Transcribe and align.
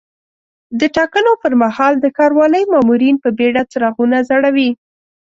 د 0.79 0.81
ټاکنو 0.97 1.31
پر 1.41 1.53
مهال 1.63 1.93
د 1.99 2.05
ښاروالۍ 2.15 2.63
مامورین 2.73 3.15
په 3.23 3.29
بیړه 3.37 3.61
څراغونه 3.71 4.17
ځړوي. 4.29 4.69